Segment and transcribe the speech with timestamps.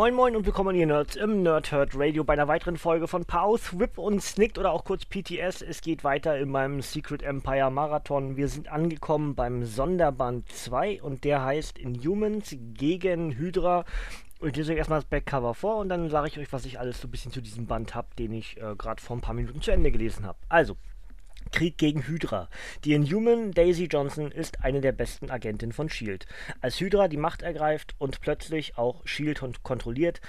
[0.00, 3.78] Moin Moin und willkommen ihr Nerds im Nerdhurt Radio bei einer weiteren Folge von Pause,
[3.78, 5.60] Whip und Snicked oder auch kurz PTS.
[5.60, 8.34] Es geht weiter in meinem Secret Empire Marathon.
[8.34, 13.84] Wir sind angekommen beim Sonderband 2 und der heißt Inhumans gegen Hydra.
[14.40, 17.02] Ich lese euch erstmal das Backcover vor und dann sage ich euch, was ich alles
[17.02, 19.60] so ein bisschen zu diesem Band habe, den ich äh, gerade vor ein paar Minuten
[19.60, 20.38] zu Ende gelesen habe.
[20.48, 20.78] Also,
[21.52, 22.48] Krieg gegen Hydra.
[22.84, 26.26] Die Inhuman Daisy Johnson ist eine der besten Agentinnen von Shield.
[26.60, 30.20] Als Hydra die Macht ergreift und plötzlich auch Shield kontrolliert,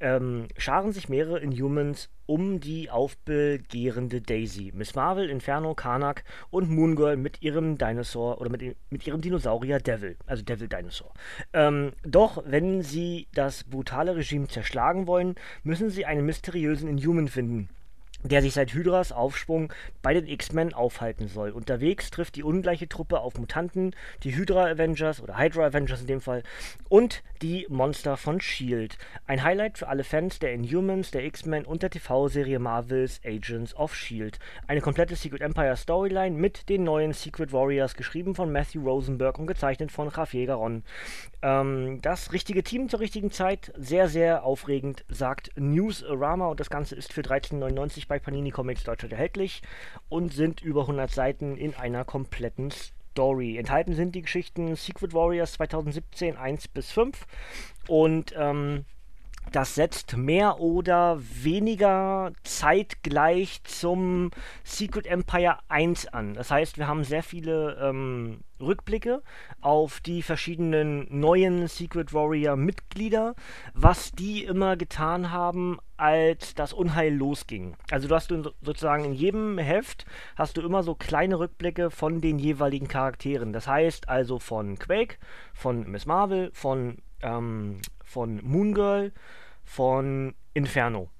[0.00, 4.72] ähm, scharen sich mehrere Inhumans um die aufbegehrende Daisy.
[4.74, 10.16] Miss Marvel, Inferno, Karnak und Moongirl mit ihrem Dinosaur oder mit, mit ihrem Dinosaurier Devil,
[10.26, 11.12] also Devil Dinosaur.
[11.52, 17.68] Ähm, doch wenn sie das brutale Regime zerschlagen wollen, müssen sie einen mysteriösen Inhuman finden
[18.24, 19.72] der sich seit Hydras Aufschwung
[20.02, 21.50] bei den X-Men aufhalten soll.
[21.50, 26.20] Unterwegs trifft die ungleiche Truppe auf Mutanten, die Hydra Avengers oder Hydra Avengers in dem
[26.20, 26.42] Fall
[26.88, 28.96] und die Monster von Shield.
[29.26, 33.94] Ein Highlight für alle Fans der Inhumans, der X-Men und der TV-Serie Marvels Agents of
[33.94, 34.38] Shield.
[34.66, 39.46] Eine komplette Secret Empire Storyline mit den neuen Secret Warriors, geschrieben von Matthew Rosenberg und
[39.46, 40.82] gezeichnet von Javier Garon.
[41.42, 46.94] Ähm, das richtige Team zur richtigen Zeit, sehr, sehr aufregend, sagt Newsarama und das Ganze
[46.94, 49.62] ist für 13,99 bei Panini Comics Deutschland erhältlich
[50.08, 53.58] und sind über 100 Seiten in einer kompletten Story.
[53.58, 57.26] Enthalten sind die Geschichten Secret Warriors 2017 1 bis 5
[57.88, 58.84] und ähm,
[59.52, 64.30] das setzt mehr oder weniger zeitgleich zum
[64.64, 66.34] Secret Empire 1 an.
[66.34, 69.22] Das heißt, wir haben sehr viele ähm, Rückblicke
[69.60, 73.34] auf die verschiedenen neuen Secret Warrior Mitglieder,
[73.74, 77.76] was die immer getan haben, als das Unheil losging.
[77.90, 80.04] Also du hast du sozusagen in jedem Heft
[80.36, 83.52] hast du immer so kleine Rückblicke von den jeweiligen Charakteren.
[83.52, 85.18] Das heißt also von Quake,
[85.52, 89.12] von Miss Marvel, von ähm, von Moon Girl,
[89.64, 91.10] von Inferno.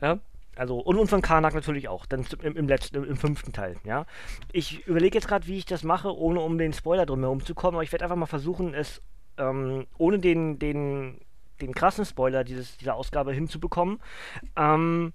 [0.00, 0.20] Ja?
[0.56, 3.76] Also, und, und von Karnak natürlich auch, dann im, im letzten, im, im, fünften Teil,
[3.84, 4.06] ja.
[4.52, 7.76] Ich überlege jetzt gerade, wie ich das mache, ohne um den Spoiler drumherum zu kommen,
[7.76, 9.00] aber ich werde einfach mal versuchen, es
[9.38, 11.20] ähm, ohne den, den,
[11.60, 14.00] den krassen Spoiler dieses, dieser Ausgabe hinzubekommen.
[14.56, 15.12] Ähm,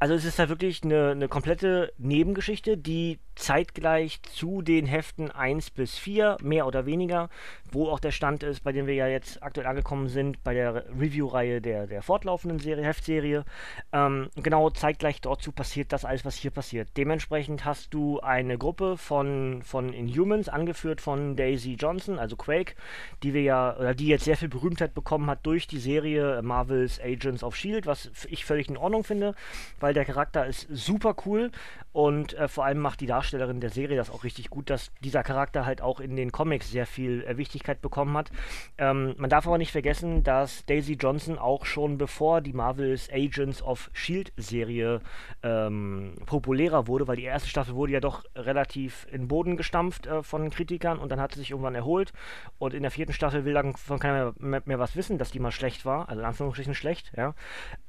[0.00, 5.70] also es ist da wirklich eine, eine komplette Nebengeschichte, die zeitgleich zu den Heften 1
[5.70, 7.30] bis 4, mehr oder weniger,
[7.72, 10.84] wo auch der Stand ist, bei dem wir ja jetzt aktuell angekommen sind, bei der
[10.98, 13.44] Review-Reihe der, der fortlaufenden Serie, Heftserie.
[13.92, 16.88] Ähm, genau zeitgleich dazu passiert das alles, was hier passiert.
[16.96, 22.74] Dementsprechend hast du eine Gruppe von, von Inhumans, angeführt von Daisy Johnson, also Quake,
[23.22, 27.00] die wir ja, oder die jetzt sehr viel Berühmtheit bekommen hat durch die Serie Marvel's
[27.00, 29.34] Agents of Shield, was ich völlig in Ordnung finde,
[29.78, 31.50] weil der Charakter ist super cool
[31.92, 35.22] und äh, vor allem macht die Darstellerin der Serie das auch richtig gut, dass dieser
[35.22, 38.30] Charakter halt auch in den Comics sehr viel äh, Wichtigkeit bekommen hat.
[38.78, 43.62] Ähm, man darf aber nicht vergessen, dass Daisy Johnson auch schon bevor die Marvel's Agents
[43.62, 45.00] of Shield Serie
[45.42, 50.06] ähm, populärer wurde, weil die erste Staffel wurde ja doch relativ in den Boden gestampft
[50.06, 52.12] äh, von Kritikern und dann hat sie sich irgendwann erholt
[52.58, 55.40] und in der vierten Staffel will davon keiner mehr, mehr, mehr, was wissen, dass die
[55.40, 57.34] mal schlecht war, also in Anführungsstrichen schlecht, ja.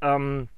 [0.01, 0.49] Ähm,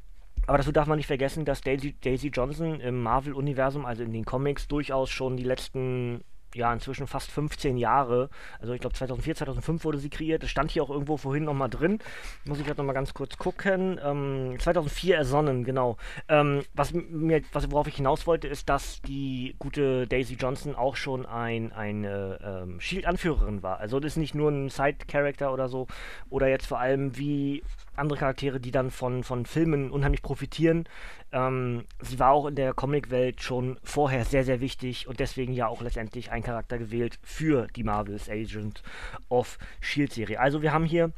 [0.47, 4.25] aber dazu darf man nicht vergessen, dass Daisy, Daisy Johnson im Marvel-Universum, also in den
[4.25, 6.21] Comics, durchaus schon die letzten
[6.55, 8.29] ja, inzwischen fast 15 Jahre.
[8.59, 10.43] Also ich glaube 2004, 2005 wurde sie kreiert.
[10.43, 11.99] Das stand hier auch irgendwo vorhin nochmal drin.
[12.45, 13.99] Muss ich gerade nochmal ganz kurz gucken.
[14.03, 15.97] Ähm, 2004 ersonnen, genau.
[16.27, 20.95] Ähm, was mir, was, worauf ich hinaus wollte, ist, dass die gute Daisy Johnson auch
[20.95, 23.79] schon ein, eine ähm, Shield-Anführerin war.
[23.79, 25.87] Also das ist nicht nur ein Side-Character oder so.
[26.29, 27.63] Oder jetzt vor allem wie
[27.95, 30.85] andere Charaktere, die dann von, von Filmen unheimlich profitieren.
[31.31, 35.67] Ähm, sie war auch in der Comicwelt schon vorher sehr, sehr wichtig und deswegen ja
[35.67, 38.83] auch letztendlich ein Charakter gewählt für die Marvel's Agent
[39.29, 40.39] of Shield Serie.
[40.39, 41.11] Also wir haben hier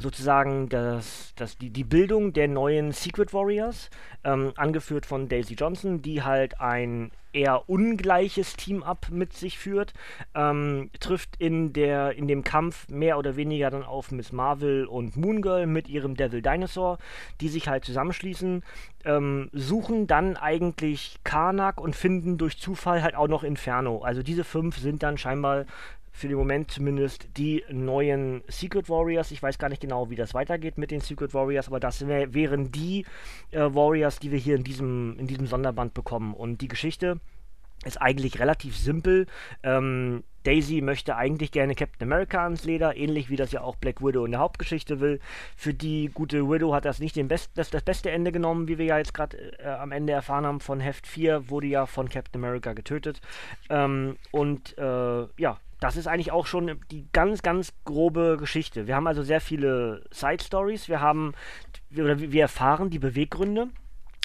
[0.00, 3.90] sozusagen das, das, die, die Bildung der neuen Secret Warriors,
[4.24, 9.92] ähm, angeführt von Daisy Johnson, die halt ein eher ungleiches Team-Up mit sich führt,
[10.34, 15.16] ähm, trifft in, der, in dem Kampf mehr oder weniger dann auf Miss Marvel und
[15.16, 16.98] Moon Girl mit ihrem Devil Dinosaur,
[17.40, 18.62] die sich halt zusammenschließen,
[19.04, 24.02] ähm, suchen dann eigentlich Karnak und finden durch Zufall halt auch noch Inferno.
[24.02, 25.66] Also diese fünf sind dann scheinbar
[26.14, 29.32] für den Moment zumindest die neuen Secret Warriors.
[29.32, 32.32] Ich weiß gar nicht genau, wie das weitergeht mit den Secret Warriors, aber das wär,
[32.32, 33.04] wären die
[33.50, 36.32] äh, Warriors, die wir hier in diesem, in diesem Sonderband bekommen.
[36.32, 37.18] Und die Geschichte
[37.84, 39.26] ist eigentlich relativ simpel.
[39.64, 44.00] Ähm, Daisy möchte eigentlich gerne Captain America ans Leder, ähnlich wie das ja auch Black
[44.00, 45.18] Widow in der Hauptgeschichte will.
[45.56, 48.84] Für die gute Widow hat das nicht Best, das, das beste Ende genommen, wie wir
[48.84, 52.40] ja jetzt gerade äh, am Ende erfahren haben von Heft 4, wurde ja von Captain
[52.40, 53.20] America getötet.
[53.68, 58.86] Ähm, und äh, ja, das ist eigentlich auch schon die ganz, ganz grobe Geschichte.
[58.86, 60.88] Wir haben also sehr viele Side-Stories.
[60.88, 61.34] Wir haben,
[61.94, 63.68] oder wir erfahren die Beweggründe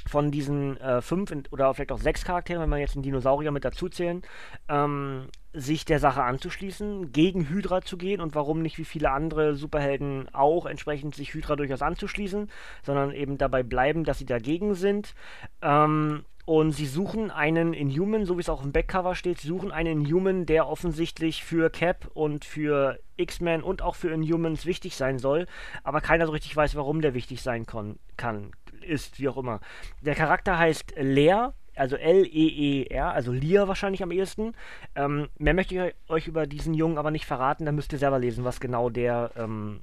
[0.08, 3.66] von diesen äh, fünf oder vielleicht auch sechs Charakteren, wenn man jetzt einen Dinosaurier mit
[3.66, 4.22] dazuzählen,
[4.70, 9.56] ähm, sich der Sache anzuschließen, gegen Hydra zu gehen und warum nicht wie viele andere
[9.56, 12.50] Superhelden auch entsprechend sich Hydra durchaus anzuschließen,
[12.84, 15.14] sondern eben dabei bleiben, dass sie dagegen sind.
[15.62, 19.72] Ähm, und sie suchen einen Inhuman, so wie es auch im Backcover steht, sie suchen
[19.72, 25.19] einen Inhuman, der offensichtlich für Cap und für X-Men und auch für Inhumans wichtig sein
[25.19, 25.46] soll,
[25.84, 28.51] aber keiner so richtig weiß, warum der wichtig sein kann,
[28.81, 29.60] ist, wie auch immer.
[30.01, 34.54] Der Charakter heißt Lear, also L-E-E-R, also Lear wahrscheinlich am ehesten.
[34.96, 38.18] Ähm, mehr möchte ich euch über diesen Jungen aber nicht verraten, da müsst ihr selber
[38.18, 39.81] lesen, was genau der, ähm,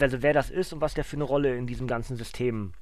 [0.00, 2.72] also wer das ist und was der für eine Rolle in diesem ganzen System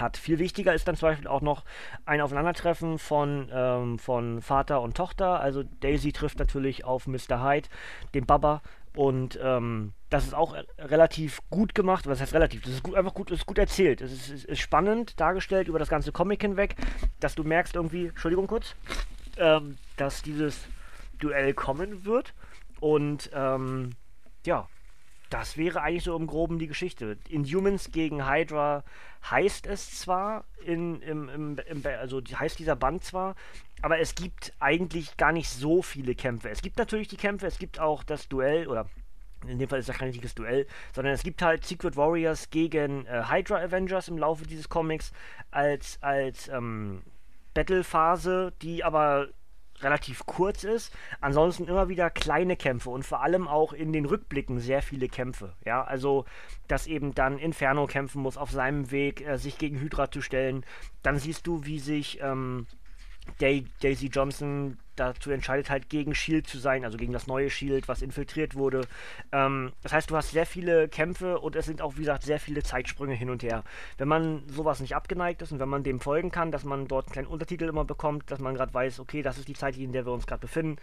[0.00, 0.16] hat.
[0.16, 1.64] Viel wichtiger ist dann zum Beispiel auch noch
[2.04, 5.40] ein Aufeinandertreffen von, ähm, von Vater und Tochter.
[5.40, 7.42] Also Daisy trifft natürlich auf Mr.
[7.42, 7.68] Hyde,
[8.14, 8.62] den Baba.
[8.96, 12.06] Und ähm, das ist auch relativ gut gemacht.
[12.06, 12.62] Was heißt relativ?
[12.62, 14.00] Das ist gut, einfach gut, ist gut erzählt.
[14.00, 16.76] Es ist, ist, ist, spannend dargestellt über das ganze Comic hinweg,
[17.18, 18.76] dass du merkst irgendwie, Entschuldigung kurz,
[19.36, 20.68] ähm, dass dieses
[21.18, 22.34] Duell kommen wird.
[22.78, 23.90] Und ähm,
[24.46, 24.68] ja,
[25.30, 27.18] das wäre eigentlich so im Groben die Geschichte.
[27.28, 28.84] Inhumans gegen Hydra
[29.30, 33.34] heißt es zwar, in, im, im, im, also heißt dieser Band zwar,
[33.82, 36.50] aber es gibt eigentlich gar nicht so viele Kämpfe.
[36.50, 38.88] Es gibt natürlich die Kämpfe, es gibt auch das Duell, oder
[39.46, 43.06] in dem Fall ist das kein richtiges Duell, sondern es gibt halt Secret Warriors gegen
[43.06, 45.12] äh, Hydra Avengers im Laufe dieses Comics
[45.50, 47.02] als, als ähm,
[47.54, 49.28] Battle-Phase, die aber
[49.84, 50.92] relativ kurz ist.
[51.20, 55.54] Ansonsten immer wieder kleine Kämpfe und vor allem auch in den Rückblicken sehr viele Kämpfe.
[55.64, 56.24] Ja, also
[56.66, 60.64] dass eben dann Inferno kämpfen muss auf seinem Weg, äh, sich gegen Hydra zu stellen.
[61.02, 62.66] Dann siehst du, wie sich ähm,
[63.38, 68.02] Daisy Johnson dazu entscheidet, halt gegen Shield zu sein, also gegen das neue Shield, was
[68.02, 68.82] infiltriert wurde.
[69.32, 72.40] Ähm, das heißt, du hast sehr viele Kämpfe und es sind auch, wie gesagt, sehr
[72.40, 73.64] viele Zeitsprünge hin und her.
[73.98, 77.06] Wenn man sowas nicht abgeneigt ist und wenn man dem folgen kann, dass man dort
[77.06, 79.92] einen kleinen Untertitel immer bekommt, dass man gerade weiß, okay, das ist die Zeit, in
[79.92, 80.76] der wir uns gerade befinden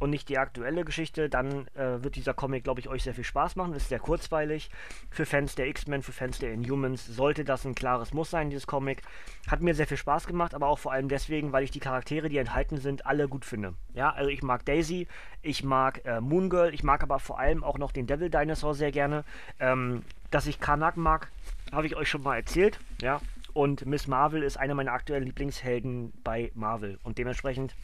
[0.00, 3.24] und nicht die aktuelle Geschichte, dann äh, wird dieser Comic, glaube ich, euch sehr viel
[3.24, 3.74] Spaß machen.
[3.74, 4.70] Ist sehr kurzweilig.
[5.10, 8.66] Für Fans der X-Men, für Fans der Inhumans sollte das ein klares Muss sein, dieses
[8.66, 9.02] Comic.
[9.48, 12.28] Hat mir sehr viel Spaß gemacht, aber auch vor allem deswegen, weil ich die Charaktere,
[12.28, 13.74] die enthalten sind, alle gut finde.
[13.92, 15.06] Ja, also ich mag Daisy,
[15.42, 18.74] ich mag äh, Moon Girl, ich mag aber vor allem auch noch den Devil Dinosaur
[18.74, 19.24] sehr gerne.
[19.60, 21.30] Ähm, dass ich Karnak mag,
[21.70, 22.80] habe ich euch schon mal erzählt.
[23.02, 23.20] Ja,
[23.52, 26.98] und Miss Marvel ist eine meiner aktuellen Lieblingshelden bei Marvel.
[27.02, 27.74] Und dementsprechend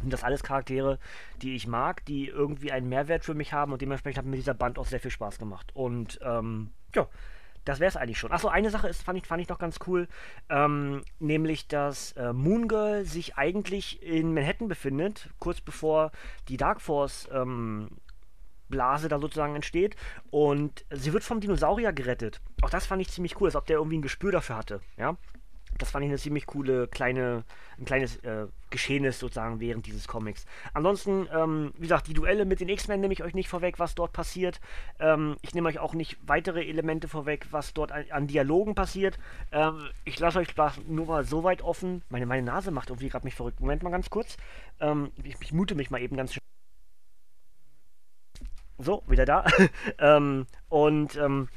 [0.00, 0.98] sind das alles Charaktere,
[1.42, 4.54] die ich mag, die irgendwie einen Mehrwert für mich haben und dementsprechend hat mir dieser
[4.54, 5.70] Band auch sehr viel Spaß gemacht.
[5.74, 7.06] Und ähm, ja,
[7.64, 8.32] das wäre es eigentlich schon.
[8.32, 10.08] Achso, eine Sache ist, fand ich, fand ich noch ganz cool,
[10.48, 16.12] ähm, nämlich, dass äh, Moon Girl sich eigentlich in Manhattan befindet, kurz bevor
[16.48, 17.88] die Dark Force ähm,
[18.68, 19.96] Blase da sozusagen entsteht.
[20.30, 22.40] Und sie wird vom Dinosaurier gerettet.
[22.62, 24.80] Auch das fand ich ziemlich cool, als ob der irgendwie ein Gespür dafür hatte.
[24.96, 25.16] Ja.
[25.78, 27.44] Das fand ich eine ziemlich coole kleine,
[27.78, 30.44] ein kleines äh, Geschehnis sozusagen während dieses Comics.
[30.74, 33.94] Ansonsten, ähm, wie gesagt, die Duelle mit den X-Men nehme ich euch nicht vorweg, was
[33.94, 34.60] dort passiert.
[34.98, 39.18] Ähm, ich nehme euch auch nicht weitere Elemente vorweg, was dort an, an Dialogen passiert.
[39.52, 40.48] Ähm, ich lasse euch
[40.86, 42.02] nur mal so weit offen.
[42.08, 43.60] Meine, meine Nase macht irgendwie gerade mich verrückt.
[43.60, 44.36] Moment mal ganz kurz.
[44.80, 46.42] Ähm, ich, ich mute mich mal eben ganz schön.
[48.78, 49.44] So, wieder da.
[49.98, 51.48] ähm, und ähm,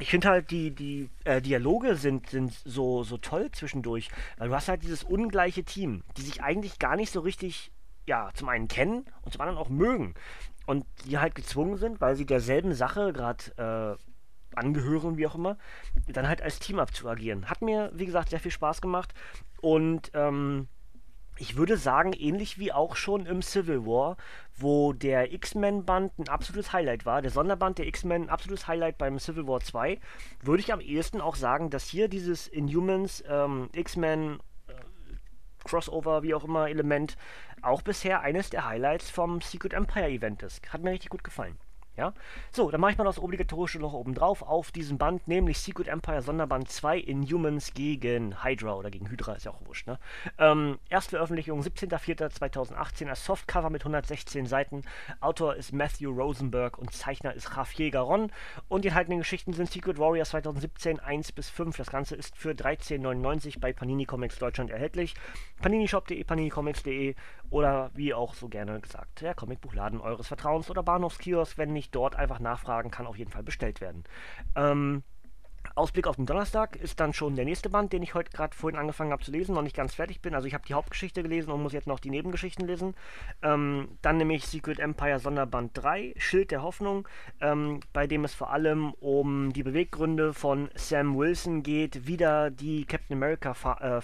[0.00, 4.10] ich finde halt, die, die äh, Dialoge sind, sind so, so toll zwischendurch.
[4.38, 7.70] Weil du hast halt dieses ungleiche Team, die sich eigentlich gar nicht so richtig,
[8.06, 10.14] ja, zum einen kennen und zum anderen auch mögen.
[10.66, 15.58] Und die halt gezwungen sind, weil sie derselben Sache gerade äh, angehören, wie auch immer,
[16.08, 17.48] dann halt als Team abzuagieren.
[17.48, 19.14] Hat mir, wie gesagt, sehr viel Spaß gemacht.
[19.60, 20.68] Und ähm,
[21.38, 24.16] ich würde sagen, ähnlich wie auch schon im Civil War,
[24.56, 29.18] wo der X-Men-Band ein absolutes Highlight war, der Sonderband der X-Men ein absolutes Highlight beim
[29.18, 29.98] Civil War 2,
[30.42, 34.38] würde ich am ehesten auch sagen, dass hier dieses Inhumans ähm, X-Men
[34.68, 34.72] äh,
[35.64, 37.16] Crossover, wie auch immer, Element
[37.62, 40.72] auch bisher eines der Highlights vom Secret Empire Event ist.
[40.72, 41.58] Hat mir richtig gut gefallen.
[41.96, 42.12] Ja?
[42.50, 45.88] So, dann mache ich mal das obligatorische noch oben drauf auf diesem Band, nämlich Secret
[45.88, 49.98] Empire Sonderband 2 Inhumans gegen Hydra oder gegen Hydra, ist ja auch wurscht, ne?
[50.38, 54.82] Ähm, Erstveröffentlichung 17.04.2018 als Softcover mit 116 Seiten.
[55.20, 58.30] Autor ist Matthew Rosenberg und Zeichner ist Javier Garon.
[58.68, 61.76] Und die enthaltenen Geschichten sind Secret Warriors 2017 1 bis 5.
[61.76, 65.14] Das Ganze ist für 13,99 bei Panini Comics Deutschland erhältlich.
[65.62, 67.14] paninishop.de, paninicomics.de
[67.50, 72.16] oder wie auch so gerne gesagt, der Comicbuchladen eures Vertrauens oder Bahnhofskiosk, wenn nicht dort
[72.16, 74.04] einfach nachfragen, kann auf jeden Fall bestellt werden.
[74.56, 75.02] Ähm,
[75.74, 78.78] Ausblick auf den Donnerstag ist dann schon der nächste Band, den ich heute gerade vorhin
[78.78, 80.34] angefangen habe zu lesen, noch nicht ganz fertig bin.
[80.34, 82.94] Also ich habe die Hauptgeschichte gelesen und muss jetzt noch die Nebengeschichten lesen.
[83.42, 87.08] Ähm, dann nämlich Secret Empire Sonderband 3, Schild der Hoffnung,
[87.40, 92.84] ähm, bei dem es vor allem um die Beweggründe von Sam Wilson geht, wieder die
[92.84, 94.00] Captain America äh,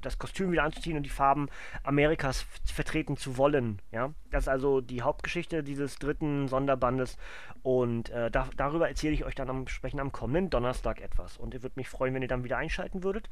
[0.00, 1.48] das Kostüm wieder anzuziehen und die Farben
[1.82, 3.80] Amerikas vertreten zu wollen.
[3.92, 4.12] Ja?
[4.30, 7.16] Das ist also die Hauptgeschichte dieses dritten Sonderbandes
[7.62, 11.36] und äh, da, darüber erzähle ich euch dann am, sprechen am kommenden Donnerstag etwas.
[11.36, 13.28] Und ihr würdet mich freuen, wenn ihr dann wieder einschalten würdet.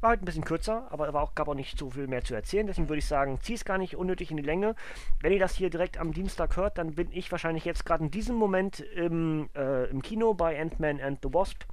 [0.00, 2.34] War halt ein bisschen kürzer, aber war auch, gab auch nicht so viel mehr zu
[2.34, 2.66] erzählen.
[2.66, 4.76] Deswegen würde ich sagen, zieh es gar nicht unnötig in die Länge.
[5.20, 8.10] Wenn ihr das hier direkt am Dienstag hört, dann bin ich wahrscheinlich jetzt gerade in
[8.10, 11.64] diesem Moment im, äh, im Kino bei Ant-Man and the Wasp.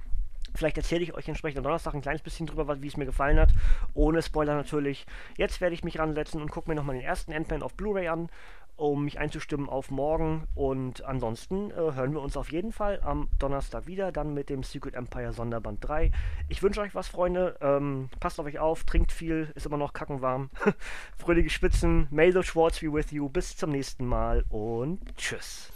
[0.54, 3.38] Vielleicht erzähle ich euch entsprechend am Donnerstag ein kleines bisschen drüber, wie es mir gefallen
[3.38, 3.50] hat.
[3.94, 5.06] Ohne Spoiler natürlich.
[5.36, 8.28] Jetzt werde ich mich ransetzen und gucke mir nochmal den ersten Ant-Man auf Blu-ray an,
[8.76, 10.46] um mich einzustimmen auf morgen.
[10.54, 14.62] Und ansonsten äh, hören wir uns auf jeden Fall am Donnerstag wieder, dann mit dem
[14.62, 16.10] Secret Empire Sonderband 3.
[16.48, 17.56] Ich wünsche euch was, Freunde.
[17.60, 20.50] Ähm, passt auf euch auf, trinkt viel, ist immer noch kackenwarm.
[21.16, 22.08] Fröhliche Spitzen.
[22.10, 23.28] May the Schwartz be with you.
[23.28, 25.70] Bis zum nächsten Mal und tschüss.